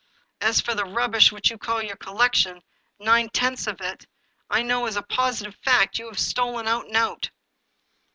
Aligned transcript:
As 0.39 0.59
for 0.59 0.73
the 0.73 0.83
rubbish 0.83 1.31
which 1.31 1.51
you 1.51 1.59
call 1.59 1.83
your 1.83 1.95
collection, 1.95 2.63
nine 2.99 3.29
tenths 3.29 3.67
of 3.67 3.79
it, 3.81 4.07
I 4.49 4.63
know 4.63 4.87
as 4.87 4.95
a 4.95 5.03
positive 5.03 5.55
fact, 5.63 5.99
you 5.99 6.07
have 6.07 6.17
stolea 6.17 6.65
out 6.65 6.87
and 6.87 6.97
out." 6.97 7.29